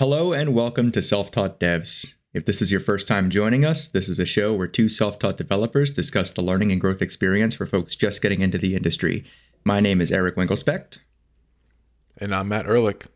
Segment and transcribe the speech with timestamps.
[0.00, 2.14] Hello and welcome to Self Taught Devs.
[2.32, 5.18] If this is your first time joining us, this is a show where two self
[5.18, 9.24] taught developers discuss the learning and growth experience for folks just getting into the industry.
[9.62, 11.00] My name is Eric Winkelspecht.
[12.16, 13.08] And I'm Matt Ehrlich.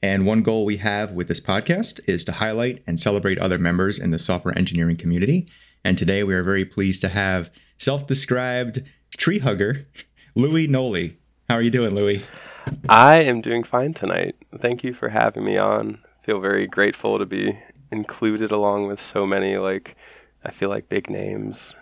[0.00, 3.98] And one goal we have with this podcast is to highlight and celebrate other members
[3.98, 5.48] in the software engineering community.
[5.84, 9.88] And today we are very pleased to have self described tree hugger,
[10.36, 11.16] Louie Knolle.
[11.48, 12.22] How are you doing, Louie?
[12.88, 14.36] I am doing fine tonight.
[14.56, 15.98] Thank you for having me on
[16.28, 17.58] feel very grateful to be
[17.90, 19.96] included along with so many like
[20.44, 21.74] I feel like big names.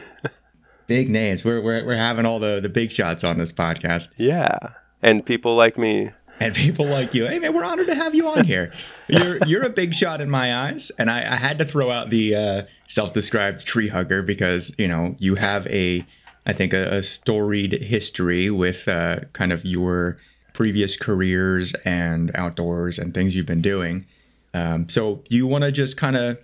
[0.86, 1.46] big names.
[1.46, 4.10] We're, we're we're having all the the big shots on this podcast.
[4.18, 4.58] Yeah,
[5.00, 6.10] and people like me.
[6.40, 7.26] And people like you.
[7.26, 8.70] Hey man, we're honored to have you on here.
[9.08, 12.10] You're you're a big shot in my eyes, and I, I had to throw out
[12.10, 16.06] the uh, self-described tree hugger because you know you have a
[16.44, 20.18] I think a, a storied history with uh, kind of your
[20.52, 24.06] previous careers and outdoors and things you've been doing.
[24.52, 26.38] Um, so, you want to just kind of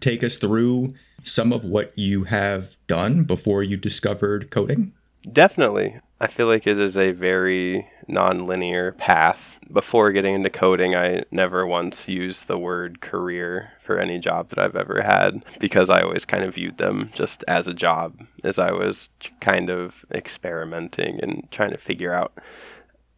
[0.00, 4.92] take us through some of what you have done before you discovered coding?
[5.30, 6.00] Definitely.
[6.20, 9.56] I feel like it is a very non-linear path.
[9.72, 14.58] Before getting into coding, I never once used the word career for any job that
[14.58, 18.58] I've ever had because I always kind of viewed them just as a job as
[18.58, 19.08] I was
[19.40, 22.32] kind of experimenting and trying to figure out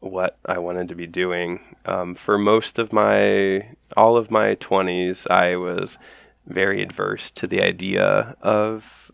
[0.05, 1.61] what I wanted to be doing.
[1.87, 5.99] Um, for most of my, all of my 20s, I was
[6.47, 9.11] very adverse to the idea of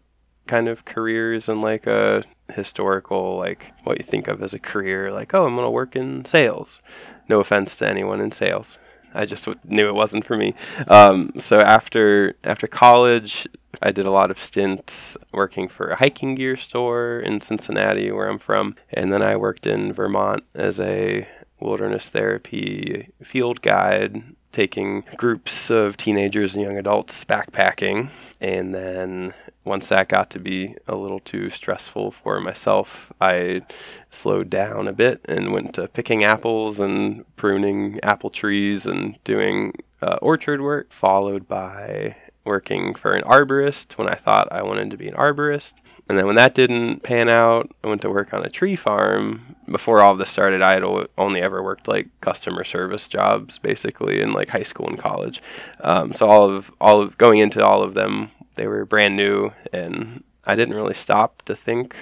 [0.47, 5.13] kind of careers and like a historical, like what you think of as a career,
[5.13, 6.81] like, oh, I'm going to work in sales.
[7.29, 8.77] No offense to anyone in sales.
[9.15, 10.55] I just knew it wasn't for me.
[10.89, 13.47] Um, so after after college,
[13.83, 18.29] I did a lot of stints working for a hiking gear store in Cincinnati, where
[18.29, 21.29] I'm from, and then I worked in Vermont as a
[21.61, 28.11] wilderness therapy field guide taking groups of teenagers and young adults backpacking.
[28.41, 29.35] And then
[29.65, 33.63] once that got to be a little too stressful for myself, I
[34.11, 39.75] slowed down a bit and went to picking apples and pruning apple trees and doing
[40.03, 42.17] uh, orchard work, followed by
[42.51, 45.75] working for an arborist when I thought I wanted to be an arborist.
[46.09, 49.55] And then when that didn't pan out, I went to work on a tree farm.
[49.71, 50.83] Before all this started, I had
[51.17, 55.41] only ever worked like customer service jobs, basically in like high school and college.
[55.79, 59.53] Um, so all of all of going into all of them, they were brand new,
[59.73, 61.95] and I didn't really stop to think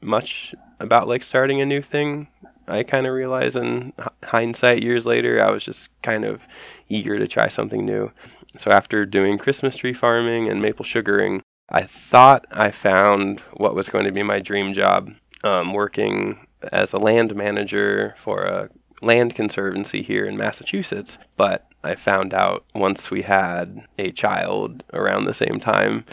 [0.00, 2.28] much about like starting a new thing.
[2.68, 3.92] I kind of realized in
[4.24, 6.42] hindsight years later, I was just kind of
[6.88, 8.10] eager to try something new.
[8.58, 13.88] So after doing Christmas tree farming and maple sugaring, I thought I found what was
[13.88, 15.12] going to be my dream job,
[15.42, 18.70] um, working as a land manager for a
[19.02, 21.18] land conservancy here in Massachusetts.
[21.36, 26.04] But I found out once we had a child around the same time,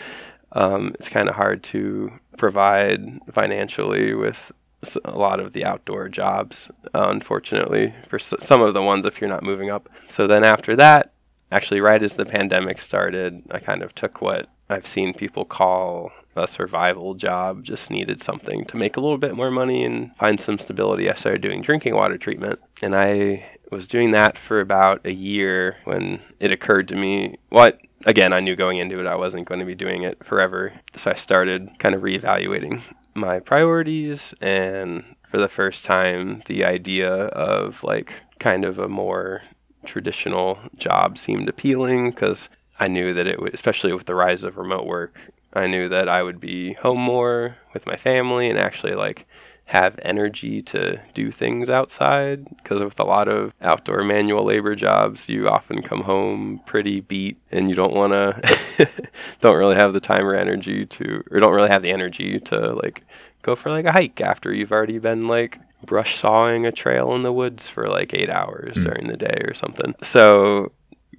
[0.51, 4.51] um, it's kind of hard to provide financially with
[5.05, 9.43] a lot of the outdoor jobs, unfortunately, for some of the ones if you're not
[9.43, 9.89] moving up.
[10.09, 11.12] So then after that,
[11.53, 16.11] actually, right as the pandemic started, I kind of took what I've seen people call
[16.35, 20.41] a survival job, just needed something to make a little bit more money and find
[20.41, 21.09] some stability.
[21.09, 25.77] I started doing drinking water treatment, and I was doing that for about a year
[25.83, 29.59] when it occurred to me what again, I knew going into it I wasn't going
[29.59, 30.73] to be doing it forever.
[30.97, 32.81] So I started kind of reevaluating
[33.13, 39.41] my priorities and for the first time the idea of like kind of a more
[39.85, 42.49] traditional job seemed appealing because
[42.79, 45.19] I knew that it would, especially with the rise of remote work,
[45.53, 49.27] I knew that I would be home more with my family and actually like
[49.65, 55.29] have energy to do things outside because with a lot of outdoor manual labor jobs
[55.29, 58.89] you often come home pretty beat and you don't want to
[59.41, 62.73] don't really have the time or energy to or don't really have the energy to
[62.73, 63.03] like
[63.41, 67.23] go for like a hike after you've already been like brush sawing a trail in
[67.23, 68.83] the woods for like eight hours mm.
[68.83, 69.95] during the day or something.
[70.01, 70.71] So,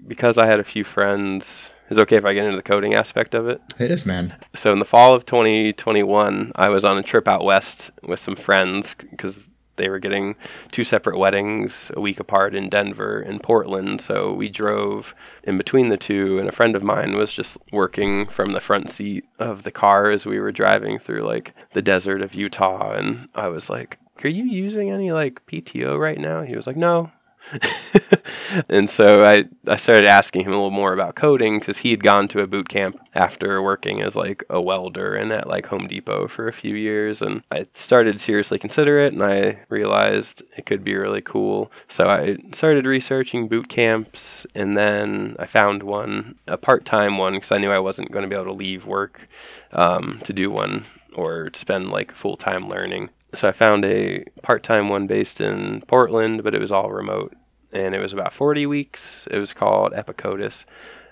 [0.06, 3.34] because I had a few friends, is okay if I get into the coding aspect
[3.34, 3.60] of it?
[3.78, 4.36] It is, man.
[4.54, 8.36] So, in the fall of 2021, I was on a trip out west with some
[8.36, 9.46] friends because
[9.76, 10.36] they were getting
[10.70, 14.00] two separate weddings a week apart in Denver and Portland.
[14.00, 18.26] So we drove in between the two, and a friend of mine was just working
[18.26, 22.22] from the front seat of the car as we were driving through like the desert
[22.22, 22.92] of Utah.
[22.92, 26.42] And I was like, are you using any like PTO right now?
[26.42, 27.10] He was like, no.
[28.68, 32.02] and so I, I started asking him a little more about coding because he had
[32.02, 35.86] gone to a boot camp after working as like a welder and at like Home
[35.86, 37.20] Depot for a few years.
[37.20, 41.70] And I started seriously consider it and I realized it could be really cool.
[41.88, 47.34] So I started researching boot camps and then I found one, a part time one,
[47.34, 49.28] because I knew I wasn't going to be able to leave work
[49.72, 53.10] um, to do one or spend like full time learning.
[53.34, 57.34] So I found a part time one based in Portland, but it was all remote.
[57.72, 59.26] And it was about 40 weeks.
[59.30, 60.64] It was called Epicodus.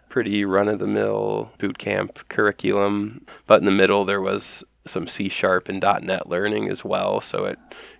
[0.09, 3.27] Pretty run of the mill boot camp curriculum.
[3.47, 7.21] But in the middle, there was some C sharp and .NET learning as well.
[7.21, 7.59] So it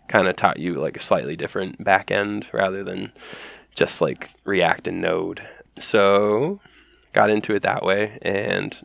[0.09, 3.13] kind of taught you like a slightly different back end rather than
[3.75, 5.43] just like React and Node.
[5.81, 6.61] So
[7.13, 8.19] got into it that way.
[8.23, 8.79] And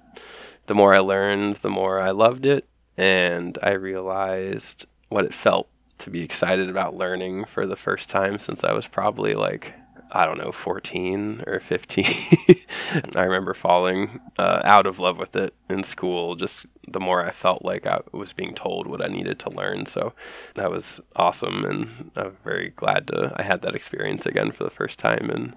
[0.66, 2.68] the more I learned, the more I loved it.
[2.98, 5.70] And I realized what it felt
[6.00, 9.74] to be excited about learning for the first time since I was probably like,
[10.12, 12.06] I don't know, 14 or 15.
[13.16, 17.32] I remember falling uh, out of love with it in school, just the more I
[17.32, 19.86] felt like I was being told what I needed to learn.
[19.86, 20.14] So
[20.56, 21.66] that was awesome.
[21.66, 25.56] And I'm very glad to, I had that experience again for the first time in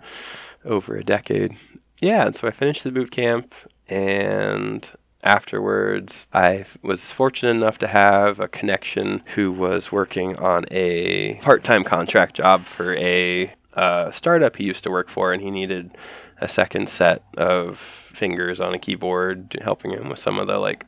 [0.65, 1.57] over a decade.
[2.01, 2.27] Yeah.
[2.27, 3.55] And so I finished the boot camp
[3.89, 4.89] and
[5.23, 11.65] afterwards, I was fortunate enough to have a connection who was working on a part
[11.65, 15.97] time contract job for a uh, startup he used to work for, and he needed
[16.41, 20.87] a second set of fingers on a keyboard, helping him with some of the like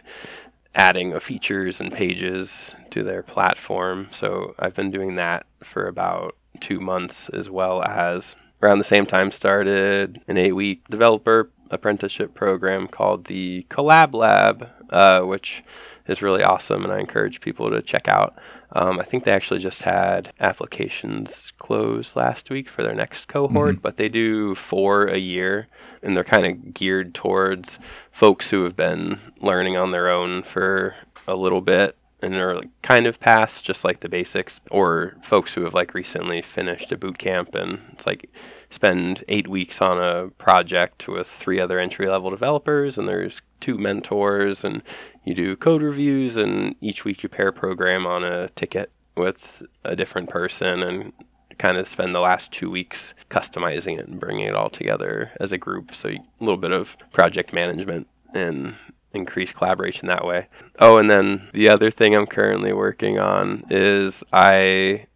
[0.74, 4.08] adding of features and pages to their platform.
[4.10, 9.04] So I've been doing that for about two months, as well as around the same
[9.04, 15.64] time started an eight week developer apprenticeship program called the Collab Lab, uh, which
[16.06, 18.36] is really awesome, and I encourage people to check out.
[18.74, 23.76] Um, I think they actually just had applications close last week for their next cohort,
[23.76, 23.82] mm-hmm.
[23.82, 25.68] but they do four a year,
[26.02, 27.78] and they're kind of geared towards
[28.10, 30.94] folks who have been learning on their own for
[31.26, 35.54] a little bit and are like kind of past just like the basics, or folks
[35.54, 38.30] who have like recently finished a boot camp and it's like
[38.70, 43.76] spend eight weeks on a project with three other entry level developers, and there's two
[43.78, 44.82] mentors, and
[45.24, 49.62] you do code reviews, and each week you pair a program on a ticket with
[49.84, 51.12] a different person and
[51.58, 55.52] kind of spend the last two weeks customizing it and bringing it all together as
[55.52, 55.94] a group.
[55.94, 58.74] So a little bit of project management and
[59.14, 60.48] increase collaboration that way.
[60.78, 65.06] Oh, and then the other thing I'm currently working on is I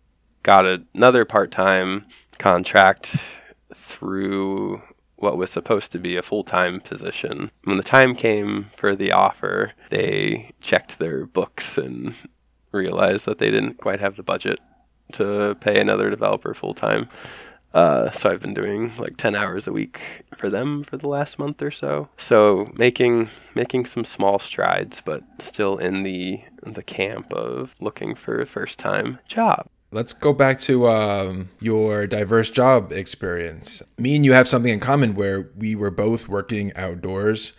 [0.42, 2.06] got another part time
[2.38, 3.16] contract
[3.74, 4.82] through
[5.16, 7.50] what was supposed to be a full time position.
[7.64, 12.14] When the time came for the offer, they checked their books and
[12.72, 14.60] realized that they didn't quite have the budget
[15.12, 17.08] to pay another developer full time.
[17.74, 21.38] Uh, so I've been doing like 10 hours a week for them for the last
[21.38, 22.08] month or so.
[22.16, 28.40] So making making some small strides, but still in the the camp of looking for
[28.40, 29.66] a first time job.
[29.92, 33.82] Let's go back to um, your diverse job experience.
[33.96, 37.52] Me and you have something in common where we were both working outdoors.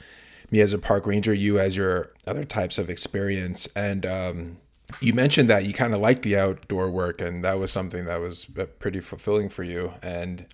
[0.51, 3.67] Me as a park ranger, you as your other types of experience.
[3.75, 4.57] And um,
[5.01, 8.19] you mentioned that you kind of liked the outdoor work, and that was something that
[8.19, 9.93] was uh, pretty fulfilling for you.
[10.01, 10.45] And,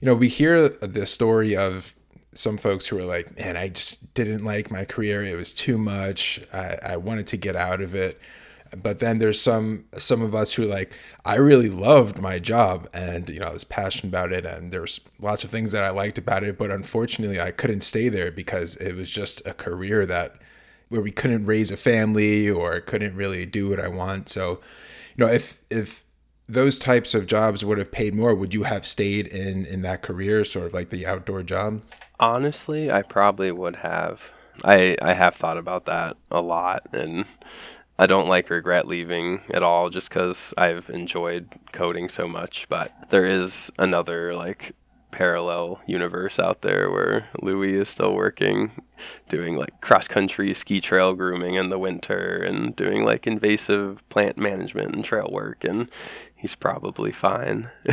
[0.00, 1.94] you know, we hear the story of
[2.34, 5.24] some folks who are like, man, I just didn't like my career.
[5.24, 6.40] It was too much.
[6.52, 8.20] I, I wanted to get out of it
[8.76, 10.92] but then there's some some of us who like
[11.24, 15.00] I really loved my job and you know I was passionate about it and there's
[15.20, 18.76] lots of things that I liked about it but unfortunately I couldn't stay there because
[18.76, 20.36] it was just a career that
[20.88, 24.60] where we couldn't raise a family or couldn't really do what I want so
[25.16, 26.04] you know if if
[26.48, 30.02] those types of jobs would have paid more would you have stayed in in that
[30.02, 31.82] career sort of like the outdoor job
[32.18, 34.30] honestly I probably would have
[34.64, 37.24] I I have thought about that a lot and
[37.98, 42.68] I don't like regret leaving at all just because I've enjoyed coding so much.
[42.68, 44.72] But there is another like
[45.10, 48.70] parallel universe out there where Louie is still working,
[49.28, 54.36] doing like cross country ski trail grooming in the winter and doing like invasive plant
[54.36, 55.64] management and trail work.
[55.64, 55.88] And
[56.34, 57.70] he's probably fine,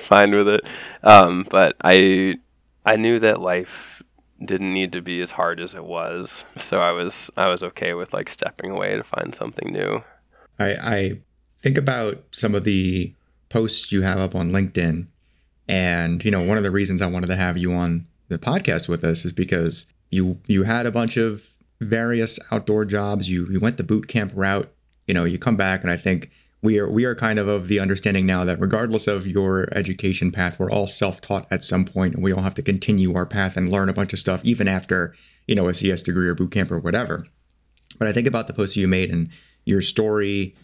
[0.00, 0.66] fine with it.
[1.02, 2.38] Um, but I,
[2.84, 4.02] I knew that life
[4.44, 6.44] didn't need to be as hard as it was.
[6.56, 10.04] So I was I was okay with like stepping away to find something new.
[10.58, 11.18] I, I
[11.62, 13.14] think about some of the
[13.48, 15.06] posts you have up on LinkedIn,
[15.68, 18.88] and you know one of the reasons I wanted to have you on the podcast
[18.88, 21.48] with us is because you you had a bunch of
[21.80, 23.28] various outdoor jobs.
[23.28, 24.72] You you went the boot camp route.
[25.06, 26.30] You know you come back and I think
[26.62, 30.32] we are we are kind of of the understanding now that regardless of your education
[30.32, 33.56] path, we're all self-taught at some point, and we all have to continue our path
[33.56, 35.14] and learn a bunch of stuff, even after
[35.46, 37.26] you know a CS degree or boot camp or whatever.
[37.98, 39.30] But I think about the post you made and
[39.64, 40.54] your story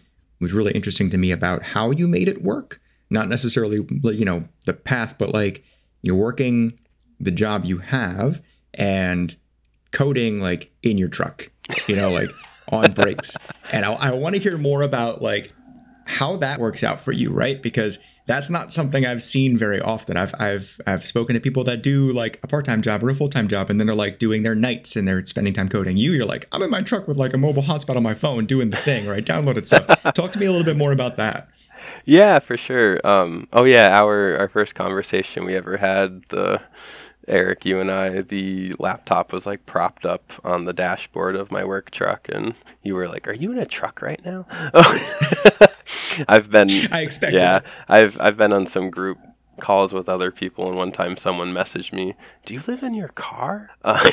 [0.40, 2.80] was really interesting to me about how you made it work,
[3.10, 5.64] not necessarily you know the path, but like
[6.02, 6.78] you're working
[7.20, 8.42] the job you have
[8.74, 9.36] and
[9.92, 11.50] coding like in your truck,
[11.86, 12.30] you know, like
[12.68, 13.36] on breaks.
[13.72, 15.50] And I, I want to hear more about like
[16.04, 17.60] how that works out for you, right?
[17.60, 20.16] Because that's not something I've seen very often.
[20.16, 23.48] I've I've I've spoken to people that do like a part-time job or a full-time
[23.48, 25.96] job and then they're like doing their nights and they're spending time coding.
[25.96, 28.46] You you're like, I'm in my truck with like a mobile hotspot on my phone
[28.46, 29.24] doing the thing, right?
[29.24, 29.86] Downloaded stuff.
[30.14, 31.48] Talk to me a little bit more about that.
[32.04, 33.00] Yeah, for sure.
[33.06, 36.60] Um, oh yeah, our our first conversation we ever had the
[37.26, 41.64] Eric, you and I, the laptop was like propped up on the dashboard of my
[41.64, 44.46] work truck, and you were like, "Are you in a truck right now?"
[46.28, 46.68] I've been.
[46.92, 47.32] I expect.
[47.32, 49.18] Yeah, I've I've been on some group
[49.60, 52.14] calls with other people, and one time someone messaged me,
[52.44, 54.10] "Do you live in your car?" Uh,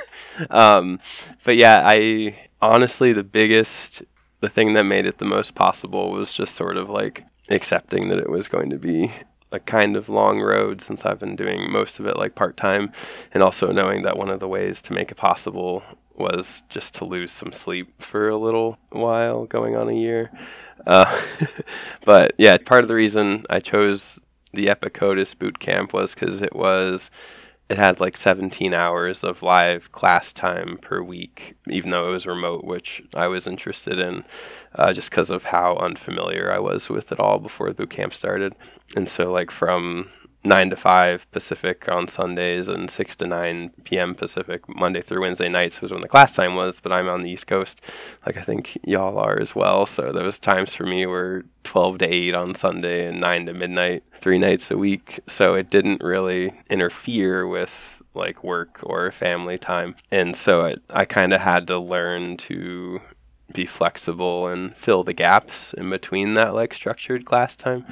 [0.50, 1.00] um,
[1.44, 4.02] but yeah, I honestly the biggest,
[4.44, 8.18] the thing that made it the most possible was just sort of like accepting that
[8.18, 9.10] it was going to be
[9.50, 12.92] a kind of long road since I've been doing most of it like part time,
[13.32, 15.82] and also knowing that one of the ways to make it possible
[16.14, 20.30] was just to lose some sleep for a little while, going on a year.
[20.86, 21.22] Uh,
[22.04, 24.18] but yeah, part of the reason I chose
[24.52, 27.10] the Epicodus boot camp was because it was
[27.68, 32.26] it had like 17 hours of live class time per week, even though it was
[32.26, 34.24] remote, which I was interested in
[34.74, 38.54] uh, just because of how unfamiliar I was with it all before boot camp started.
[38.94, 40.10] And so, like, from
[40.44, 44.14] 9 to 5 Pacific on Sundays and 6 to 9 p.m.
[44.14, 47.30] Pacific Monday through Wednesday nights was when the class time was, but I'm on the
[47.30, 47.80] East Coast,
[48.26, 49.86] like I think y'all are as well.
[49.86, 54.04] So those times for me were 12 to 8 on Sunday and 9 to midnight,
[54.20, 55.20] three nights a week.
[55.26, 59.96] So it didn't really interfere with like work or family time.
[60.10, 63.00] And so I, I kind of had to learn to
[63.54, 67.86] be flexible and fill the gaps in between that like structured class time.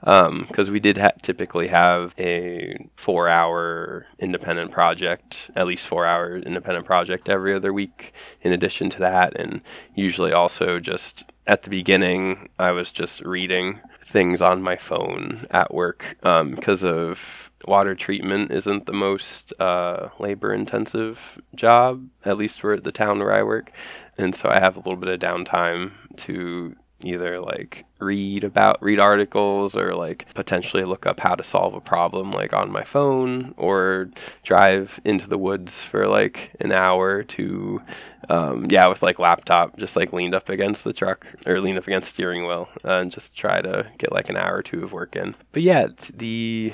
[0.00, 6.06] Because um, we did ha- typically have a four hour independent project at least four
[6.06, 9.38] hour independent project every other week in addition to that.
[9.38, 9.60] And
[9.94, 15.72] usually also just at the beginning i was just reading things on my phone at
[15.74, 22.60] work because um, of water treatment isn't the most uh, labor intensive job at least
[22.60, 23.70] for the town where i work.
[24.16, 26.74] And so I have a little bit of downtime to
[27.04, 31.80] either like read about read articles or like potentially look up how to solve a
[31.80, 34.10] problem like on my phone or
[34.42, 37.80] drive into the woods for like an hour to
[38.28, 41.86] um, yeah with like laptop just like leaned up against the truck or leaned up
[41.86, 45.14] against steering wheel and just try to get like an hour or two of work
[45.14, 46.72] in but yeah the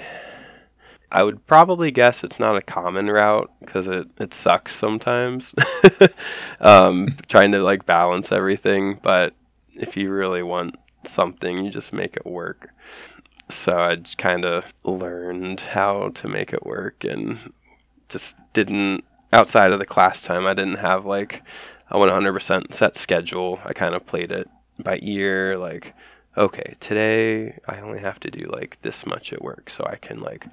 [1.12, 5.54] I would probably guess it's not a common route because it, it sucks sometimes.
[6.60, 9.32] um, trying to like balance everything, but
[9.76, 12.70] if you really want something, you just make it work.
[13.50, 17.52] So I kind of learned how to make it work and
[18.08, 20.46] just didn't outside of the class time.
[20.46, 21.42] I didn't have like
[21.90, 23.60] a 100% set schedule.
[23.64, 25.94] I kind of played it by ear, like
[26.36, 30.20] okay, today I only have to do like this much at work, so I can
[30.20, 30.46] like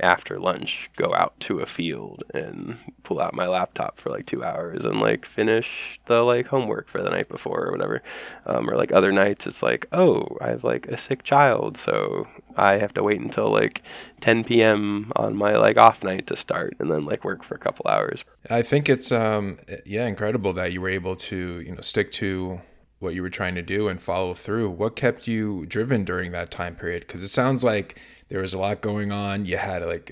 [0.00, 4.42] after lunch go out to a field and pull out my laptop for like two
[4.42, 8.02] hours and like finish the like homework for the night before or whatever.
[8.46, 12.26] Um, or like other nights it's like oh i have like a sick child so
[12.56, 13.82] i have to wait until like
[14.20, 17.58] 10 p.m on my like off night to start and then like work for a
[17.58, 18.24] couple hours.
[18.50, 22.60] I think it's um yeah incredible that you were able to you know stick to
[23.02, 26.50] what you were trying to do and follow through what kept you driven during that
[26.50, 29.44] time period because it sounds like there was a lot going on.
[29.44, 30.10] You had like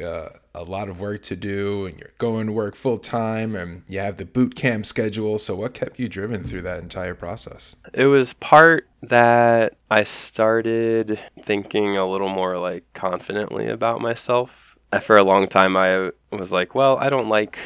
[0.54, 4.00] a lot of work to do, and you're going to work full time, and you
[4.00, 5.38] have the boot camp schedule.
[5.38, 7.76] So, what kept you driven through that entire process?
[7.94, 14.76] It was part that I started thinking a little more like confidently about myself.
[15.00, 17.58] For a long time, I was like, well, I don't like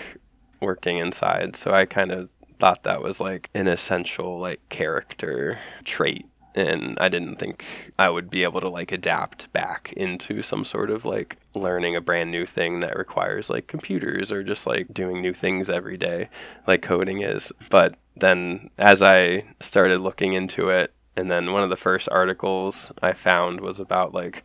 [0.60, 6.26] working inside, so I kind of thought that was like an essential like character trait
[6.54, 10.90] and I didn't think I would be able to like adapt back into some sort
[10.90, 15.20] of like learning a brand new thing that requires like computers or just like doing
[15.20, 16.28] new things every day
[16.66, 17.52] like coding is.
[17.70, 22.92] But then as I started looking into it and then one of the first articles
[23.02, 24.44] I found was about like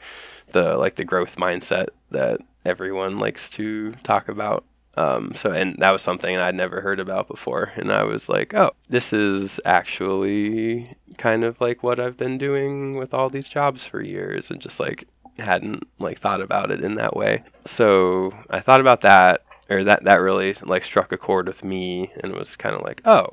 [0.50, 4.66] the like the growth mindset that everyone likes to talk about
[5.00, 7.72] Um, so, and that was something I'd never heard about before.
[7.78, 12.96] And I was like, oh, this is actually kind of like what I've been doing
[12.96, 16.96] with all these jobs for years and just like hadn't like thought about it in
[16.96, 17.44] that way.
[17.64, 22.12] So I thought about that or that, that really like struck a chord with me
[22.22, 23.30] and was kind of like, oh,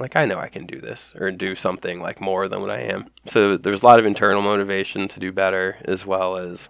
[0.00, 2.80] like I know I can do this or do something like more than what I
[2.80, 3.06] am.
[3.26, 6.68] So there's a lot of internal motivation to do better as well as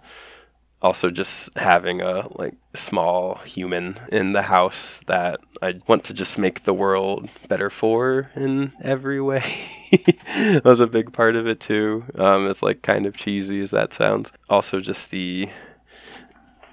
[0.81, 6.37] also just having a like small human in the house that I want to just
[6.37, 9.43] make the world better for in every way.
[9.91, 12.05] that was a big part of it too.
[12.15, 14.31] Um, it's like kind of cheesy as that sounds.
[14.49, 15.49] Also, just the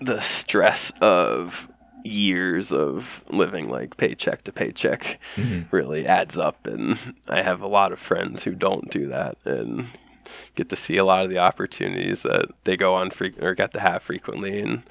[0.00, 1.68] the stress of
[2.04, 5.62] years of living like paycheck to paycheck mm-hmm.
[5.74, 9.88] really adds up and I have a lot of friends who don't do that and
[10.54, 13.72] get to see a lot of the opportunities that they go on fre- or get
[13.72, 14.82] to have frequently and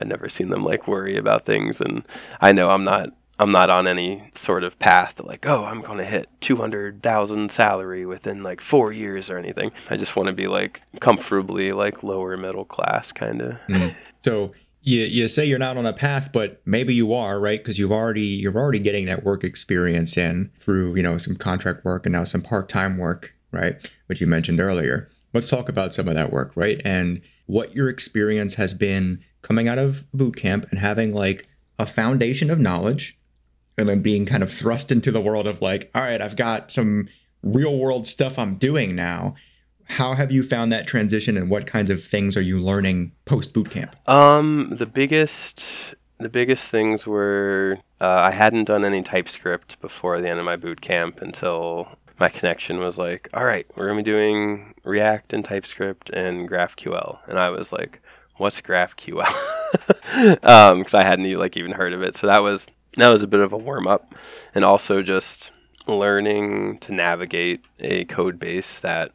[0.00, 2.04] I've never seen them like worry about things and
[2.40, 5.80] I know I'm not I'm not on any sort of path to like, oh, I'm
[5.80, 9.72] going to hit 200,000 salary within like 4 years or anything.
[9.88, 13.56] I just want to be like comfortably like lower middle class kind of.
[13.66, 13.94] Mm.
[14.20, 17.60] So you you say you're not on a path, but maybe you are, right?
[17.60, 21.84] Because you've already you're already getting that work experience in through you know some contract
[21.84, 23.90] work and now some part time work, right?
[24.06, 25.08] Which you mentioned earlier.
[25.32, 26.80] Let's talk about some of that work, right?
[26.84, 31.86] And what your experience has been coming out of boot camp and having like a
[31.86, 33.18] foundation of knowledge,
[33.78, 36.70] and then being kind of thrust into the world of like, all right, I've got
[36.70, 37.08] some
[37.42, 39.34] real world stuff I'm doing now
[39.90, 43.52] how have you found that transition and what kinds of things are you learning post
[43.52, 49.80] boot camp um the biggest the biggest things were uh, i hadn't done any typescript
[49.80, 51.88] before the end of my boot camp until
[52.20, 56.48] my connection was like all right we're going to be doing react and typescript and
[56.48, 57.18] graphql.
[57.26, 58.00] And i was like
[58.36, 59.26] what's graphql?
[59.72, 62.16] Because um, i hadn't like even heard of it.
[62.16, 64.14] So that was that was a bit of a warm up
[64.54, 65.52] and also just
[65.86, 69.12] learning to navigate a code base that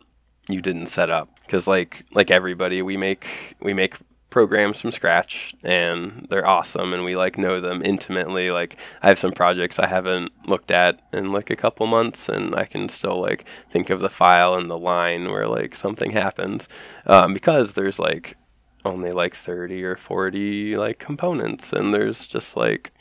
[0.47, 1.29] you didn't set up.
[1.41, 3.97] Because like like everybody we make we make
[4.35, 9.17] programs from scratch and they're awesome and we like know them intimately like i have
[9.17, 13.21] some projects i haven't looked at in like a couple months and i can still
[13.21, 16.67] like think of the file and the line where like something happens
[17.05, 18.35] um, because there's like
[18.83, 22.91] only like 30 or 40 like components and there's just like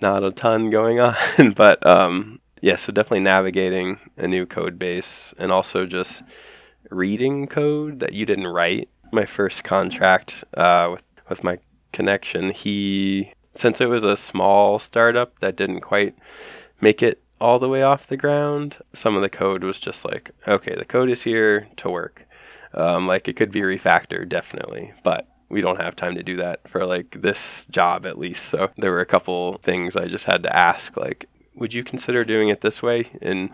[0.00, 0.98] not a ton going
[1.38, 6.22] on but um yeah so definitely navigating a new code base and also just
[6.90, 8.88] reading code that you didn't write.
[9.14, 11.58] My first contract uh, with with my
[11.92, 16.16] connection, he since it was a small startup that didn't quite
[16.80, 20.32] make it all the way off the ground, some of the code was just like,
[20.48, 22.26] okay, the code is here to work.
[22.72, 26.66] Um, like it could be refactored, definitely, but we don't have time to do that
[26.66, 28.46] for like this job at least.
[28.46, 32.24] So there were a couple things I just had to ask, like, would you consider
[32.24, 33.04] doing it this way?
[33.22, 33.50] And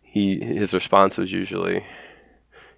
[0.00, 1.84] he his response was usually,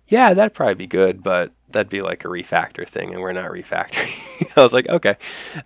[0.08, 3.50] yeah, that'd probably be good, but that'd be like a refactor thing, and we're not
[3.50, 4.52] refactoring.
[4.56, 5.16] I was like, okay.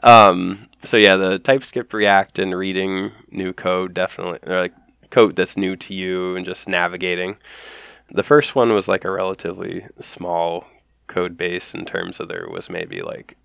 [0.03, 4.75] Um, so yeah, the TypeScript, React, and reading new code definitely, or like
[5.11, 7.37] code that's new to you, and just navigating.
[8.11, 10.67] The first one was like a relatively small
[11.07, 13.37] code base in terms of there was maybe like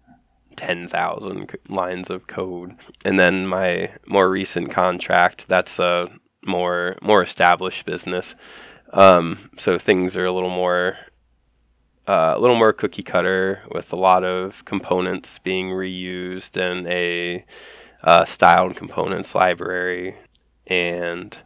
[0.56, 2.76] 10,000 lines of code.
[3.06, 6.10] And then my more recent contract, that's a
[6.46, 8.36] more more established business
[8.94, 10.98] um, so things are a little more
[12.08, 17.46] uh, a little more cookie cutter with a lot of components being reused in a
[18.04, 20.18] uh, styled components library,
[20.68, 21.38] and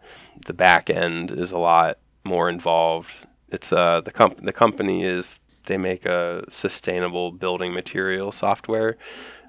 [0.45, 3.11] the back end is a lot more involved.
[3.49, 8.97] It's uh, the comp- the company is they make a sustainable building material software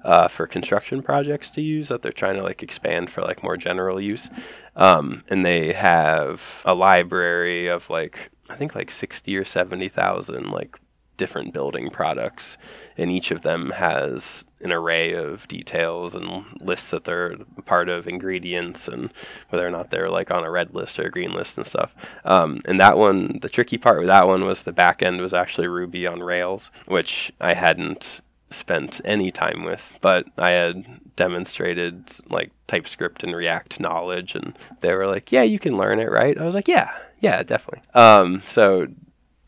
[0.03, 3.57] uh, for construction projects to use that they're trying to like expand for like more
[3.57, 4.29] general use.
[4.75, 10.51] Um, and they have a library of like I think like sixty or seventy thousand
[10.51, 10.77] like
[11.19, 12.57] different building products,
[12.97, 18.07] and each of them has an array of details and lists that they're part of
[18.07, 19.13] ingredients and
[19.49, 21.95] whether or not they're like on a red list or a green list and stuff.
[22.25, 25.33] Um, and that one, the tricky part with that one was the back end was
[25.33, 32.11] actually Ruby on Rails, which I hadn't spent any time with, but I had demonstrated
[32.29, 36.37] like TypeScript and React knowledge, and they were like, "Yeah, you can learn it, right?"
[36.37, 38.87] I was like, "Yeah, yeah, definitely." Um, so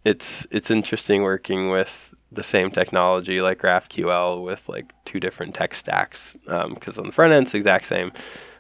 [0.04, 5.76] it's it's interesting working with the same technology like GraphQL with like two different tech
[5.76, 8.12] stacks because um, on the front end it's the exact same,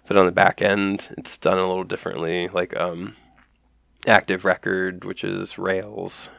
[0.08, 2.48] but on the back end it's done a little differently.
[2.48, 3.16] Like um,
[4.08, 6.30] Active Record, which is Rails.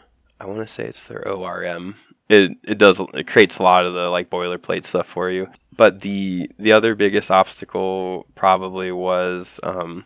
[0.41, 1.95] I want to say it's their ORM
[2.33, 5.49] it it does it creates a lot of the like boilerplate stuff for you.
[5.77, 10.05] but the the other biggest obstacle probably was um,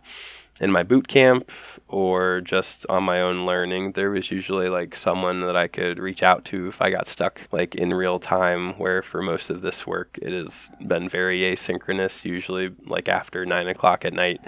[0.61, 1.51] in my boot camp
[1.89, 3.93] or just on my own learning.
[3.93, 7.43] There was usually like someone that I could reach out to if I got stuck
[7.53, 8.75] like in real time.
[8.79, 12.25] Where for most of this work, it has been very asynchronous.
[12.25, 14.41] Usually like after nine o'clock at night.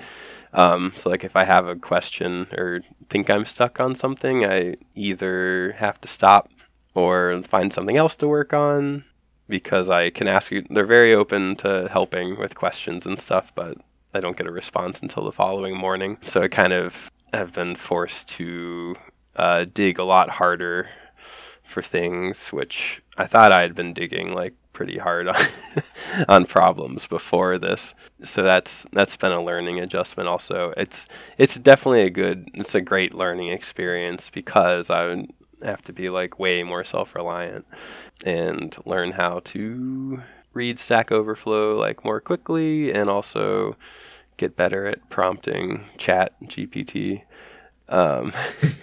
[0.53, 4.77] Um, so like if I have a question or think I'm stuck on something, I
[4.95, 6.51] either have to stop
[6.95, 9.05] or find something else to work on
[9.49, 10.65] because I can ask you.
[10.69, 13.79] They're very open to helping with questions and stuff, but
[14.15, 16.19] I don't get a response until the following morning.
[16.23, 18.97] So I kind of have been forced to
[19.37, 20.89] uh, dig a lot harder
[21.63, 25.45] for things, which I thought I had been digging like pretty hard on,
[26.29, 27.95] on problems before this.
[28.25, 30.29] So that's that's been a learning adjustment.
[30.29, 35.27] Also, it's it's definitely a good, it's a great learning experience because I
[35.63, 37.67] have to be like way more self reliant
[38.25, 40.23] and learn how to
[40.59, 43.77] read Stack Overflow like more quickly and also
[44.37, 47.23] get better at prompting chat GPT.
[47.89, 48.33] Um,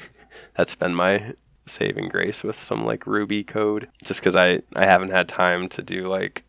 [0.56, 1.34] that's been my
[1.68, 5.82] saving grace with some like Ruby code just because I, I haven't had time to
[5.82, 6.44] do like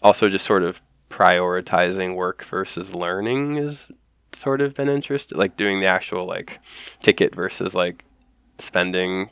[0.00, 3.88] also just sort of prioritizing work versus learning is
[4.32, 6.58] sort of been interested like doing the actual like
[7.00, 8.06] ticket versus like
[8.58, 9.28] spending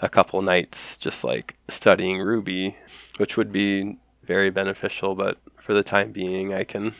[0.00, 2.78] a couple nights just like studying Ruby,
[3.18, 5.14] which would be very beneficial.
[5.14, 6.94] But for the time being, I can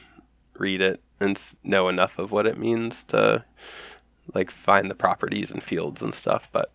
[0.55, 3.45] read it and know enough of what it means to
[4.35, 6.49] like find the properties and fields and stuff.
[6.53, 6.73] But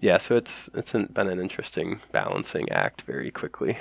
[0.00, 3.78] yeah, so it's it's been an interesting balancing act very quickly.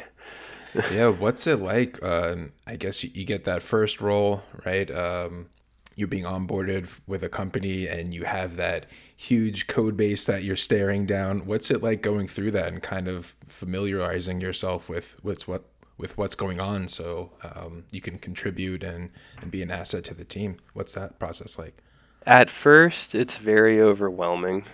[0.92, 2.02] yeah, what's it like?
[2.04, 4.90] Um, I guess you, you, get that first role, right?
[4.90, 5.50] Um,
[5.96, 8.86] you being onboarded with a company and you have that
[9.18, 11.46] huge code base that you're staring down.
[11.46, 15.66] What's it like going through that and kind of familiarizing yourself with what's what
[16.02, 19.12] with what's going on so um, you can contribute and,
[19.42, 20.58] and be an asset to the team?
[20.74, 21.82] What's that process like?
[22.26, 24.66] At first, it's very overwhelming.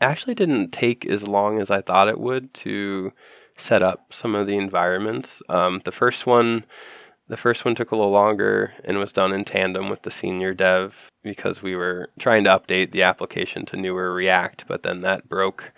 [0.00, 3.12] Actually, didn't take as long as I thought it would to
[3.56, 5.42] set up some of the environments.
[5.48, 6.64] Um, the first one
[7.28, 10.52] the first one took a little longer and was done in tandem with the senior
[10.52, 15.30] dev because we were trying to update the application to newer React, but then that
[15.30, 15.72] broke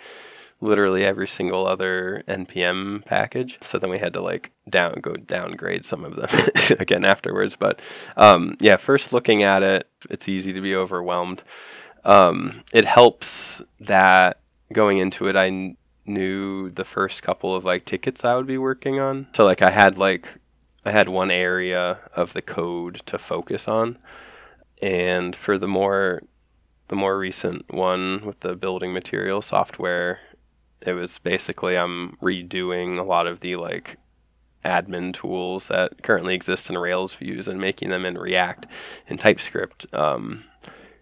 [0.64, 3.59] literally every single other npm package.
[3.62, 7.55] So then we had to like down go downgrade some of them again afterwards.
[7.57, 7.81] But
[8.16, 11.42] um, yeah, first looking at it, it's easy to be overwhelmed.
[12.05, 14.40] Um, it helps that
[14.72, 18.98] going into it, I knew the first couple of like tickets I would be working
[18.98, 19.29] on.
[19.35, 20.40] So like I had like
[20.85, 23.98] I had one area of the code to focus on,
[24.83, 26.22] and for the more
[26.88, 30.20] the more recent one with the building material software,
[30.85, 33.99] it was basically I'm redoing a lot of the like
[34.64, 38.66] admin tools that currently exist in Rails views and making them in React
[39.09, 40.44] and TypeScript, um,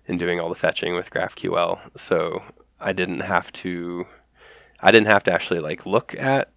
[0.09, 1.79] and doing all the fetching with GraphQL.
[1.97, 2.43] So
[2.81, 4.07] I didn't have to
[4.81, 6.51] I didn't have to actually like look at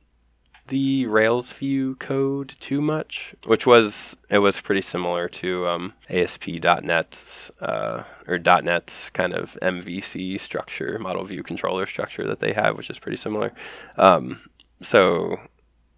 [0.67, 7.51] the Rails view code too much, which was it was pretty similar to um, ASP.NET's
[7.59, 12.89] uh, or .NET's kind of MVC structure, model view controller structure that they have, which
[12.89, 13.53] is pretty similar.
[13.97, 14.41] Um,
[14.81, 15.37] so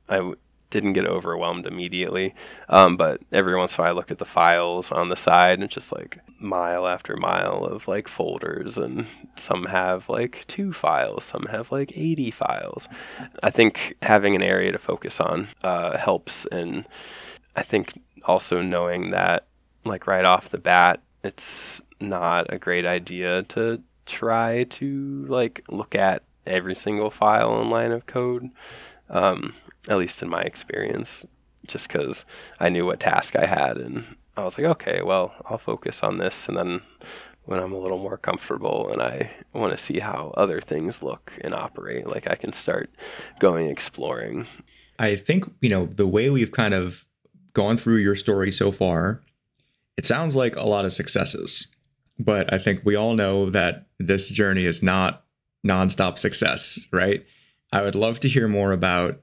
[0.10, 0.34] I
[0.70, 2.36] didn't get overwhelmed immediately.
[2.70, 5.60] Um, but every once in a while, I look at the files on the side
[5.60, 11.24] and just like mile after mile of like folders, and some have like two files,
[11.24, 12.88] some have like 80 files.
[13.42, 16.86] I think having an area to focus on uh, helps, and
[17.56, 19.48] I think also knowing that,
[19.86, 25.96] like right off the bat, it's not a great idea to try to like look
[25.96, 28.50] at every single file and line of code.
[29.10, 29.54] Um,
[29.88, 31.26] at least in my experience,
[31.66, 32.26] just because
[32.60, 33.78] I knew what task I had.
[33.78, 36.48] And I was like, okay, well, I'll focus on this.
[36.48, 36.82] And then
[37.46, 41.34] when I'm a little more comfortable and I want to see how other things look
[41.42, 42.90] and operate, like I can start
[43.40, 44.46] going exploring.
[45.00, 47.06] I think, you know, the way we've kind of
[47.54, 49.22] gone through your story so far,
[49.96, 51.68] it sounds like a lot of successes.
[52.20, 55.24] But I think we all know that this journey is not
[55.66, 57.26] nonstop success, right?
[57.72, 59.22] I would love to hear more about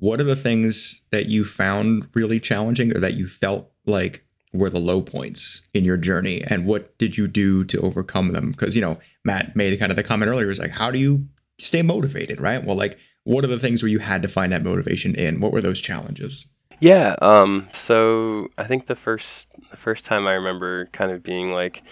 [0.00, 4.70] what are the things that you found really challenging or that you felt like were
[4.70, 6.42] the low points in your journey?
[6.42, 8.50] And what did you do to overcome them?
[8.50, 11.28] Because you know matt made kind of the comment earlier was like how do you
[11.58, 12.64] stay motivated right?
[12.64, 15.40] Well like what are the things where you had to find that motivation in?
[15.40, 16.50] What were those challenges?
[16.80, 21.52] Yeah um so i think the first the first time i remember kind of being
[21.52, 21.82] like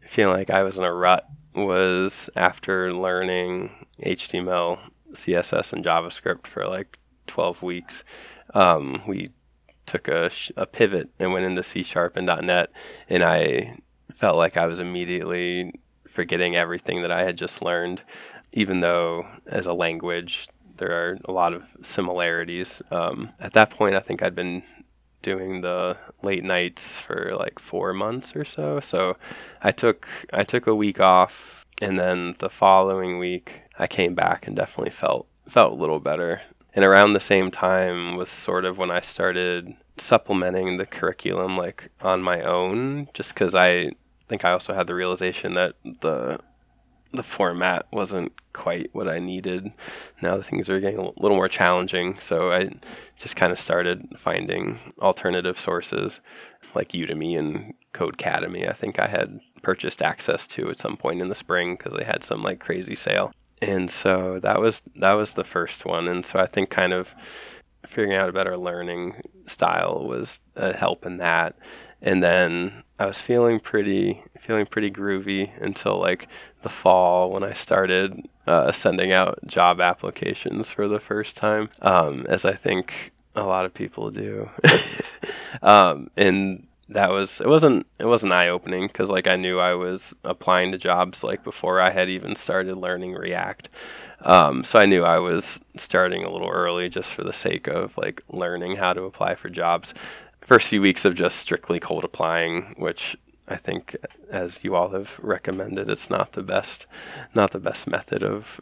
[0.00, 4.78] feeling like i was in a rut was after learning html
[5.12, 6.96] css and javascript for like
[7.30, 8.04] 12 weeks.
[8.54, 9.30] Um, we
[9.86, 12.70] took a, a pivot and went into C sharp and .NET,
[13.08, 13.78] and I
[14.14, 15.72] felt like I was immediately
[16.08, 18.02] forgetting everything that I had just learned,
[18.52, 22.82] even though as a language there are a lot of similarities.
[22.90, 24.62] Um, at that point, I think I'd been
[25.22, 28.80] doing the late nights for like four months or so.
[28.80, 29.16] So
[29.62, 34.46] I took I took a week off, and then the following week I came back
[34.46, 36.42] and definitely felt felt a little better.
[36.74, 41.90] And around the same time was sort of when I started supplementing the curriculum like
[42.00, 43.92] on my own, just because I
[44.28, 46.38] think I also had the realization that the
[47.12, 49.72] the format wasn't quite what I needed.
[50.22, 52.70] Now the things are getting a little more challenging, so I
[53.16, 56.20] just kind of started finding alternative sources
[56.74, 58.68] like Udemy and Codecademy.
[58.68, 62.04] I think I had purchased access to at some point in the spring because they
[62.04, 63.32] had some like crazy sale.
[63.62, 66.08] And so that was that was the first one.
[66.08, 67.14] And so I think kind of
[67.86, 71.56] figuring out a better learning style was a help in that.
[72.02, 76.28] And then I was feeling pretty feeling pretty groovy until like
[76.62, 82.26] the fall when I started uh, sending out job applications for the first time, um,
[82.28, 84.50] as I think a lot of people do.
[85.62, 89.74] um, and that was it wasn't it wasn't eye opening because like I knew I
[89.74, 93.68] was applying to jobs like before I had even started learning React.
[94.22, 97.96] Um, so I knew I was starting a little early just for the sake of
[97.96, 99.94] like learning how to apply for jobs
[100.50, 103.16] first few weeks of just strictly cold applying, which
[103.50, 103.96] I think,
[104.30, 106.86] as you all have recommended, it's not the best,
[107.34, 108.60] not the best method of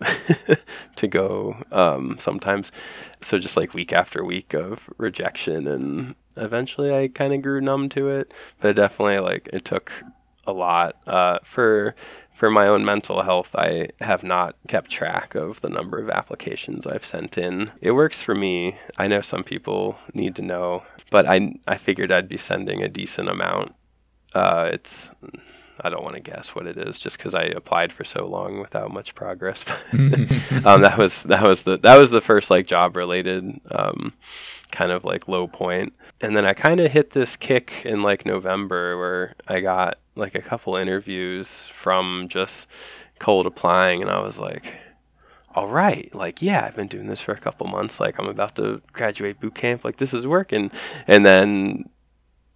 [0.97, 2.73] to go um, sometimes.
[3.21, 7.89] So just like week after week of rejection, and eventually I kind of grew numb
[7.91, 8.33] to it.
[8.61, 9.93] But it definitely like it took
[10.47, 11.95] a lot uh, for
[12.39, 16.87] for my own mental health, I have not kept track of the number of applications
[16.87, 17.73] I've sent in.
[17.81, 18.77] It works for me.
[18.97, 22.89] I know some people need to know, but I I figured I'd be sending a
[22.89, 23.75] decent amount.
[24.35, 25.11] Uh, it's
[25.81, 28.61] I don't want to guess what it is, just because I applied for so long
[28.61, 29.65] without much progress.
[29.93, 34.15] um, that was that was the that was the first like job related um,
[34.71, 38.27] kind of like low point, and then I kind of hit this kick in like
[38.27, 42.67] November where I got like a couple interviews from just
[43.19, 44.75] cold applying, and I was like,
[45.55, 48.01] all right, like yeah, I've been doing this for a couple months.
[48.01, 49.85] Like I'm about to graduate boot camp.
[49.85, 50.73] Like this is working,
[51.07, 51.89] and then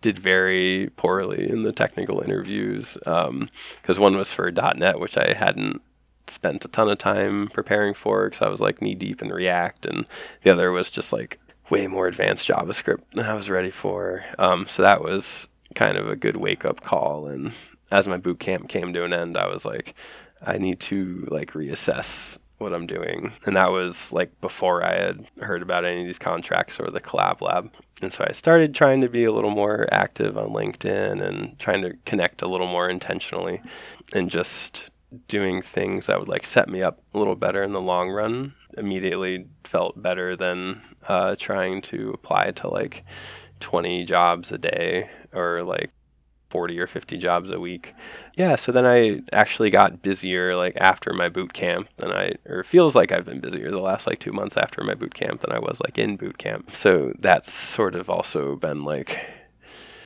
[0.03, 3.49] did very poorly in the technical interviews because um,
[3.97, 5.81] one was for .NET, which I hadn't
[6.29, 9.87] spent a ton of time preparing for because I was like knee deep in React,
[9.87, 10.07] and
[10.43, 14.25] the other was just like way more advanced JavaScript than I was ready for.
[14.39, 17.27] Um, so that was kind of a good wake up call.
[17.27, 17.53] And
[17.91, 19.95] as my boot camp came to an end, I was like,
[20.45, 23.33] I need to like reassess what I'm doing.
[23.45, 27.01] And that was like before I had heard about any of these contracts or the
[27.01, 27.73] collab lab.
[28.01, 31.83] And so I started trying to be a little more active on LinkedIn and trying
[31.83, 33.63] to connect a little more intentionally
[34.15, 34.91] and just
[35.29, 38.55] doing things that would like set me up a little better in the long run
[38.79, 43.05] immediately felt better than uh, trying to apply to like
[43.61, 45.91] 20 jobs a day or like
[46.53, 47.95] 40 or 50 jobs a week.
[48.37, 52.63] Yeah, so then I actually got busier like after my boot camp than I or
[52.63, 55.51] feels like I've been busier the last like 2 months after my boot camp than
[55.51, 56.77] I was like in boot camp.
[56.77, 59.19] So that's sort of also been like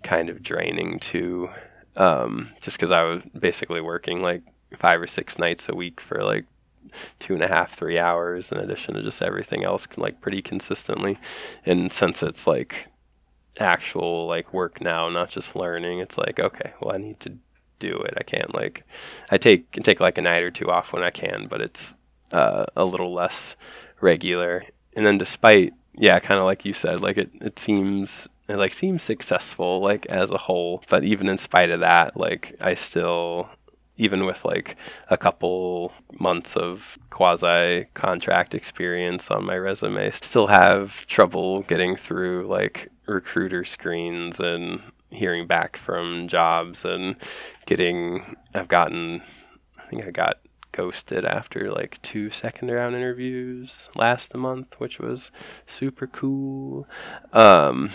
[0.05, 1.51] kind of draining too
[1.97, 6.23] um, just cuz I was basically working like 5 or 6 nights a week for
[6.23, 6.45] like
[7.19, 11.19] two and a half, three hours in addition to just everything else like pretty consistently.
[11.65, 12.87] And since it's like
[13.59, 16.01] actual like work now, not just learning.
[16.01, 17.39] It's like, okay, well, I need to
[17.79, 18.15] do it.
[18.17, 18.85] I can't like,
[19.31, 21.95] I take take like a night or two off when I can, but it's
[22.33, 23.57] uh, a little less
[24.01, 24.65] regular.
[24.95, 28.73] And then despite, yeah, kind of like you said, like it it seems it like
[28.73, 33.49] seems successful like as a whole, but even in spite of that, like I still
[33.97, 34.77] even with like
[35.09, 42.47] a couple months of quasi contract experience on my resume, still have trouble getting through
[42.47, 47.17] like recruiter screens and hearing back from jobs and
[47.65, 49.23] getting I've gotten
[49.79, 50.39] I think I got
[50.73, 55.31] ghosted after like two second round interviews last month, which was
[55.67, 56.87] super cool.
[57.33, 57.91] Um,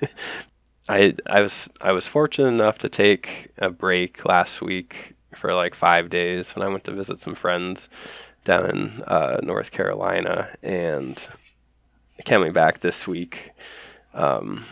[0.88, 5.74] I I was I was fortunate enough to take a break last week for like
[5.74, 7.88] five days when I went to visit some friends
[8.44, 11.26] down in uh, North Carolina, and
[12.24, 13.52] coming back this week
[14.14, 14.64] um,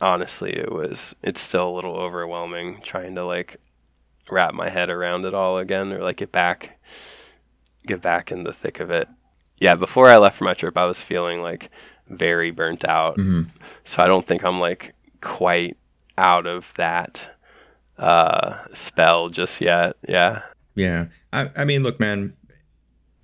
[0.00, 3.56] honestly, it was it's still a little overwhelming trying to like
[4.30, 6.78] wrap my head around it all again or like get back
[7.86, 9.08] get back in the thick of it.
[9.58, 11.70] Yeah, before I left for my trip, I was feeling like
[12.08, 13.16] very burnt out.
[13.16, 13.50] Mm-hmm.
[13.84, 15.76] So I don't think I'm like quite
[16.18, 17.35] out of that
[17.98, 19.96] uh, spell just yet.
[20.08, 20.42] Yeah.
[20.74, 21.06] Yeah.
[21.32, 22.36] I, I mean, look, man,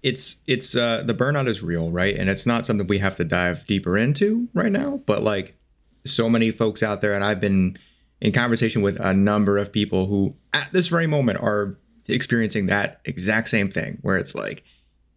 [0.03, 2.17] it's it's uh the burnout is real, right?
[2.17, 5.57] And it's not something we have to dive deeper into right now, but like
[6.05, 7.79] so many folks out there and I've been
[8.21, 11.77] in conversation with a number of people who at this very moment are
[12.09, 14.65] experiencing that exact same thing where it's like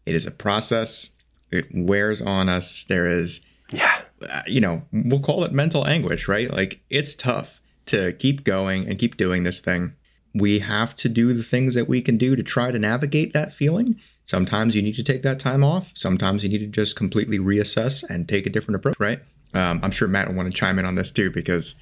[0.05, 1.11] it is a process,
[1.51, 2.85] it wears on us.
[2.85, 6.51] There is yeah, uh, you know, we'll call it mental anguish, right?
[6.51, 9.95] Like it's tough to keep going and keep doing this thing.
[10.33, 13.53] We have to do the things that we can do to try to navigate that
[13.53, 15.91] feeling Sometimes you need to take that time off.
[15.93, 19.19] Sometimes you need to just completely reassess and take a different approach, right?
[19.53, 21.75] Um, I'm sure Matt will want to chime in on this too because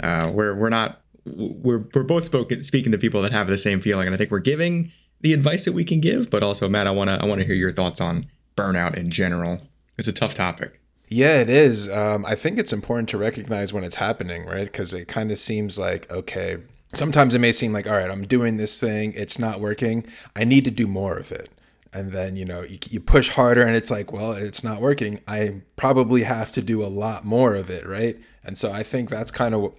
[0.00, 3.80] uh, we're we're not we're we're both spoken, speaking to people that have the same
[3.80, 4.92] feeling, and I think we're giving
[5.22, 6.28] the advice that we can give.
[6.28, 8.24] But also, Matt, I want to I want to hear your thoughts on
[8.56, 9.62] burnout in general.
[9.96, 10.80] It's a tough topic.
[11.08, 11.88] Yeah, it is.
[11.88, 14.64] Um, I think it's important to recognize when it's happening, right?
[14.64, 16.58] Because it kind of seems like okay.
[16.92, 20.06] Sometimes it may seem like, all right, I'm doing this thing, it's not working.
[20.34, 21.50] I need to do more of it
[21.96, 25.18] and then you know you, you push harder and it's like well it's not working
[25.26, 29.08] i probably have to do a lot more of it right and so i think
[29.08, 29.72] that's kind of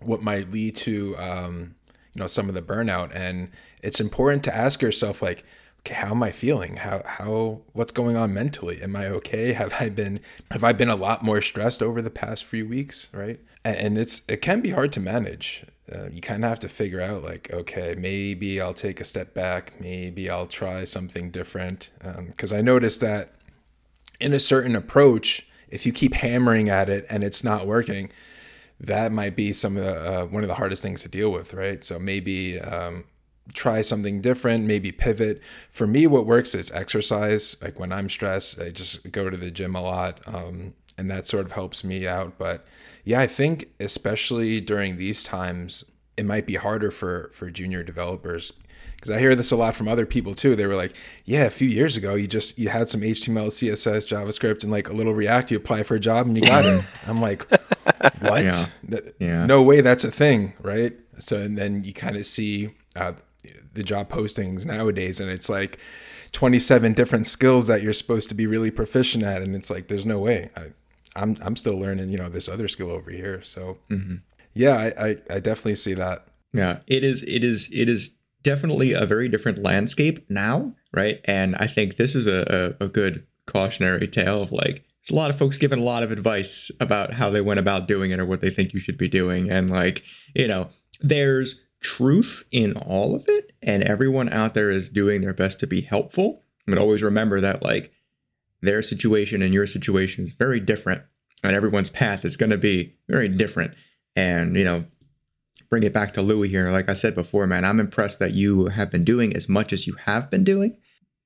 [0.00, 1.74] what, might lead to um,
[2.14, 3.48] you know some of the burnout and
[3.82, 5.44] it's important to ask yourself like
[5.86, 6.76] okay how am i feeling?
[6.76, 8.82] How how what's going on mentally?
[8.82, 9.52] Am i okay?
[9.52, 10.20] Have i been
[10.50, 13.38] have i been a lot more stressed over the past few weeks right?
[13.64, 15.64] And, it's it can be hard to manage.
[15.92, 19.32] Uh, you kind of have to figure out like okay maybe i'll take a step
[19.34, 19.74] back.
[19.80, 21.90] Maybe i'll try something different.
[22.26, 23.32] Because um, i noticed that
[24.18, 28.10] in a certain approach if you keep hammering at it and it's not working
[28.78, 31.54] that might be some of the uh, one of the hardest things to deal with
[31.54, 31.82] right?
[31.84, 33.04] So maybe um,
[33.54, 38.60] try something different maybe pivot for me what works is exercise like when i'm stressed
[38.60, 42.06] i just go to the gym a lot um, and that sort of helps me
[42.06, 42.66] out but
[43.06, 45.84] yeah, I think especially during these times,
[46.16, 48.52] it might be harder for for junior developers
[48.96, 50.56] because I hear this a lot from other people too.
[50.56, 50.92] They were like,
[51.24, 54.88] "Yeah, a few years ago, you just you had some HTML, CSS, JavaScript, and like
[54.88, 55.52] a little React.
[55.52, 57.48] You apply for a job and you got it." I'm like,
[58.18, 58.44] "What?
[58.44, 58.66] Yeah.
[59.20, 59.46] yeah.
[59.46, 63.12] No way, that's a thing, right?" So and then you kind of see uh,
[63.74, 65.78] the job postings nowadays, and it's like
[66.32, 70.06] 27 different skills that you're supposed to be really proficient at, and it's like, there's
[70.06, 70.50] no way.
[70.56, 70.70] I,
[71.16, 73.42] I'm I'm still learning, you know, this other skill over here.
[73.42, 74.16] So mm-hmm.
[74.54, 76.26] yeah, I, I, I definitely see that.
[76.52, 78.10] Yeah, it is it is it is
[78.42, 81.20] definitely a very different landscape now, right?
[81.24, 85.20] And I think this is a, a, a good cautionary tale of like there's a
[85.20, 88.20] lot of folks giving a lot of advice about how they went about doing it
[88.20, 89.50] or what they think you should be doing.
[89.50, 90.02] And like,
[90.34, 90.68] you know,
[91.00, 95.66] there's truth in all of it, and everyone out there is doing their best to
[95.66, 96.44] be helpful.
[96.66, 97.92] But always remember that like
[98.60, 101.02] their situation and your situation is very different
[101.44, 103.74] and everyone's path is going to be very different.
[104.16, 104.84] And you know
[105.68, 106.70] bring it back to Louie here.
[106.70, 109.86] Like i said before man i'm impressed that you have been doing as much as
[109.86, 110.76] you have been doing.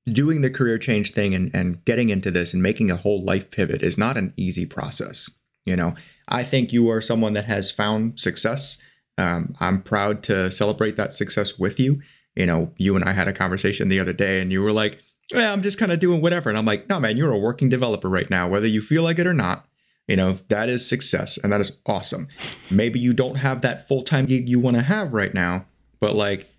[0.05, 3.51] Doing the career change thing and, and getting into this and making a whole life
[3.51, 5.29] pivot is not an easy process
[5.65, 5.95] you know?
[6.27, 8.77] I think you are someone that has found success
[9.21, 12.01] um, i'm proud to celebrate that success with you
[12.35, 14.99] you know you and i had a conversation the other day and you were like
[15.33, 16.49] I'm just kind of doing whatever.
[16.49, 19.19] And I'm like, no, man, you're a working developer right now, whether you feel like
[19.19, 19.65] it or not.
[20.07, 22.27] You know, that is success and that is awesome.
[22.69, 25.65] Maybe you don't have that full-time gig you want to have right now,
[25.99, 26.49] but like,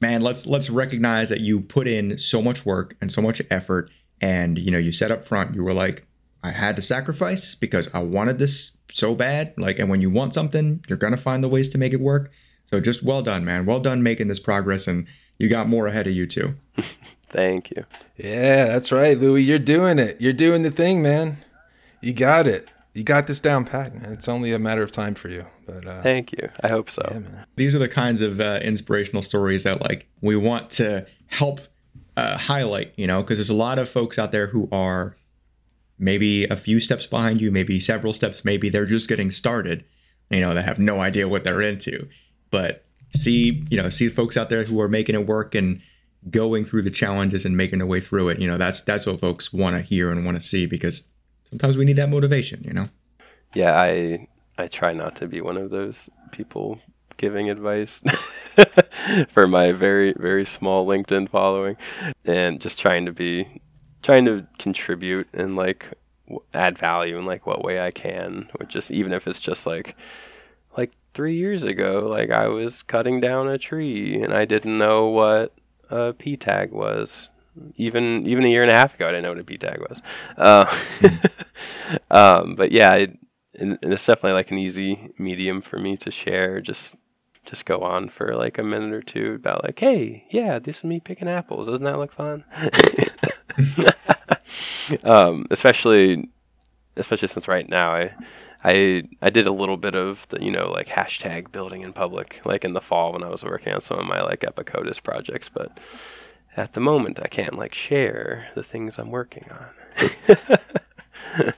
[0.00, 3.90] man, let's let's recognize that you put in so much work and so much effort.
[4.20, 6.06] And you know, you said up front, you were like,
[6.42, 9.54] I had to sacrifice because I wanted this so bad.
[9.56, 12.30] Like, and when you want something, you're gonna find the ways to make it work.
[12.64, 13.66] So just well done, man.
[13.66, 15.06] Well done making this progress and
[15.38, 16.54] you got more ahead of you too.
[17.26, 17.84] Thank you.
[18.16, 19.42] Yeah, that's right, Louie.
[19.42, 20.20] You're doing it.
[20.20, 21.38] You're doing the thing, man.
[22.00, 22.68] You got it.
[22.94, 24.12] You got this down pat, man.
[24.12, 25.46] It's only a matter of time for you.
[25.66, 26.50] But uh, thank you.
[26.62, 27.02] I hope so.
[27.10, 31.60] Yeah, These are the kinds of uh, inspirational stories that like we want to help
[32.16, 32.92] uh, highlight.
[32.96, 35.16] You know, because there's a lot of folks out there who are
[36.02, 39.84] maybe a few steps behind you, maybe several steps, maybe they're just getting started.
[40.30, 42.08] You know, that have no idea what they're into.
[42.50, 42.84] But
[43.14, 45.80] see, you know, see the folks out there who are making it work and
[46.30, 48.40] going through the challenges and making their way through it.
[48.40, 51.08] You know, that's that's what folks want to hear and want to see because
[51.44, 52.88] sometimes we need that motivation, you know.
[53.54, 56.80] Yeah, I I try not to be one of those people
[57.18, 58.00] giving advice
[59.28, 61.76] for my very very small LinkedIn following
[62.24, 63.61] and just trying to be
[64.02, 65.88] trying to contribute and like
[66.54, 69.96] add value in like what way I can, or just even if it's just like
[70.76, 75.08] like 3 years ago like I was cutting down a tree and I didn't know
[75.08, 75.52] what
[75.90, 77.28] a P tag was.
[77.76, 79.80] even even a year and a half ago, I didn't know what a P tag
[79.80, 80.00] was.
[80.36, 80.64] Uh,
[82.10, 83.18] um, but yeah, it,
[83.54, 86.60] and it's definitely like an easy medium for me to share.
[86.60, 86.94] Just
[87.44, 90.84] just go on for like a minute or two about like, hey, yeah, this is
[90.84, 91.66] me picking apples.
[91.66, 92.44] Doesn't that look fun?
[95.04, 96.28] um, especially
[96.96, 98.14] especially since right now I
[98.64, 102.40] I I did a little bit of the you know like hashtag building in public
[102.44, 105.48] like in the fall when I was working on some of my like Epicodus projects,
[105.48, 105.78] but
[106.56, 109.68] at the moment I can't like share the things I'm working on,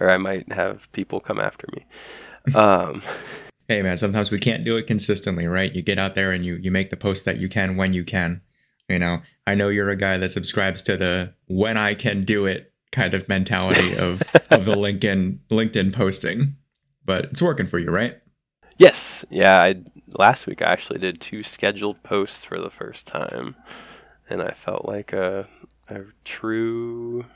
[0.00, 2.54] or I might have people come after me.
[2.54, 3.02] Um,
[3.68, 5.74] hey man, sometimes we can't do it consistently, right?
[5.74, 8.04] You get out there and you you make the post that you can when you
[8.04, 8.42] can.
[8.92, 12.46] You know, I know you're a guy that subscribes to the when I can do
[12.46, 16.56] it kind of mentality of of the LinkedIn LinkedIn posting,
[17.04, 18.18] but it's working for you, right?
[18.78, 19.24] Yes.
[19.30, 19.60] Yeah.
[19.60, 23.56] I last week I actually did two scheduled posts for the first time,
[24.28, 25.48] and I felt like a
[25.88, 27.26] a true.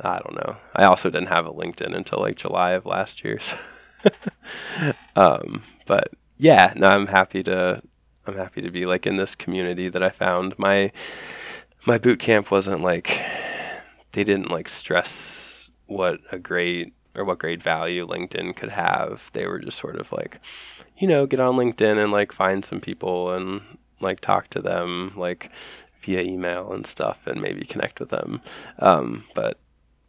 [0.00, 0.58] I don't know.
[0.74, 3.40] I also didn't have a LinkedIn until like July of last year.
[3.40, 3.56] So
[5.16, 7.82] um, but yeah, no, I'm happy to.
[8.26, 10.58] I'm happy to be like in this community that I found.
[10.58, 10.92] My
[11.86, 13.22] my boot camp wasn't like
[14.12, 19.30] they didn't like stress what a great or what great value LinkedIn could have.
[19.32, 20.40] They were just sort of like,
[20.98, 23.62] you know, get on LinkedIn and like find some people and
[24.00, 25.50] like talk to them like
[26.02, 28.40] via email and stuff and maybe connect with them.
[28.78, 29.58] Um, but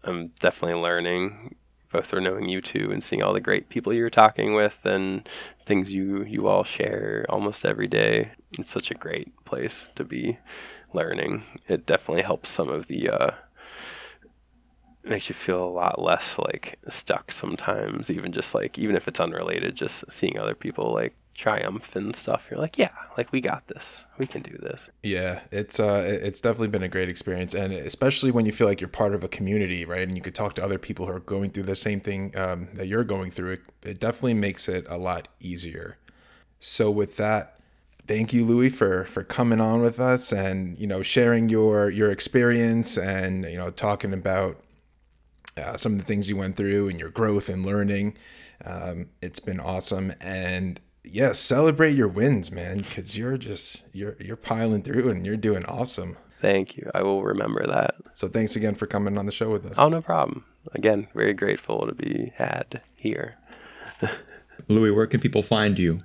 [0.03, 1.55] I'm definitely learning
[1.91, 5.27] both through knowing you two and seeing all the great people you're talking with and
[5.65, 8.31] things you you all share almost every day.
[8.53, 10.39] It's such a great place to be
[10.93, 11.43] learning.
[11.67, 13.31] It definitely helps some of the uh,
[15.03, 19.19] makes you feel a lot less like stuck sometimes even just like even if it's
[19.19, 23.67] unrelated just seeing other people like triumph and stuff you're like yeah like we got
[23.67, 24.03] this.
[24.17, 24.89] We can do this.
[25.03, 28.81] Yeah it's uh it's definitely been a great experience and especially when you feel like
[28.81, 31.19] you're part of a community right and you could talk to other people who are
[31.19, 34.85] going through the same thing um, that you're going through it, it definitely makes it
[34.89, 35.97] a lot easier.
[36.59, 37.59] So with that
[38.07, 42.11] thank you Louie for for coming on with us and you know sharing your your
[42.11, 44.63] experience and you know talking about
[45.57, 48.15] uh, some of the things you went through and your growth and learning.
[48.65, 50.79] Um, it's been awesome, and
[51.11, 55.65] yeah, celebrate your wins, man, because you're just you're you're piling through and you're doing
[55.65, 56.17] awesome.
[56.39, 56.89] Thank you.
[56.93, 57.95] I will remember that.
[58.13, 59.75] So thanks again for coming on the show with us.
[59.77, 60.45] Oh, no problem.
[60.73, 63.37] Again, very grateful to be had here.
[64.67, 66.01] Louie, where can people find you?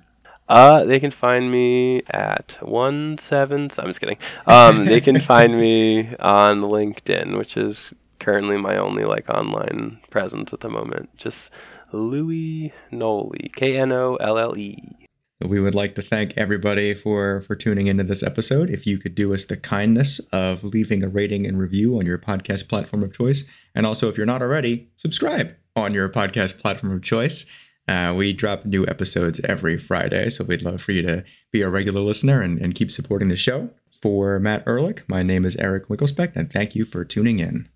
[0.49, 3.69] Uh, they can find me at one seven.
[3.77, 4.17] I'm just kidding.
[4.45, 10.51] Um, they can find me on LinkedIn, which is currently my only like online presence
[10.53, 11.15] at the moment.
[11.17, 11.51] Just
[11.93, 15.07] Louie Knolle, K N O L L E.
[15.45, 18.69] We would like to thank everybody for for tuning into this episode.
[18.69, 22.17] If you could do us the kindness of leaving a rating and review on your
[22.17, 23.43] podcast platform of choice,
[23.75, 27.45] and also if you're not already, subscribe on your podcast platform of choice.
[27.87, 31.69] Uh, we drop new episodes every Friday, so we'd love for you to be a
[31.69, 33.69] regular listener and, and keep supporting the show.
[34.01, 37.69] For Matt Ehrlich, my name is Eric Winkelspecht, and thank you for tuning in.